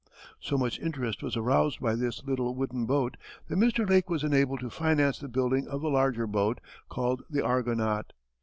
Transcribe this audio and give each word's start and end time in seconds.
So 0.39 0.57
much 0.57 0.79
interest 0.79 1.21
was 1.21 1.37
aroused 1.37 1.79
by 1.79 1.93
this 1.93 2.23
little 2.23 2.55
wooden 2.55 2.87
boat 2.87 3.17
that 3.47 3.55
Mr. 3.59 3.87
Lake 3.87 4.09
was 4.09 4.23
enabled 4.23 4.61
to 4.61 4.71
finance 4.71 5.19
the 5.19 5.27
building 5.27 5.67
of 5.67 5.83
a 5.83 5.89
larger 5.89 6.25
boat, 6.25 6.59
called 6.89 7.21
the 7.29 7.45
Argonaut. 7.45 8.11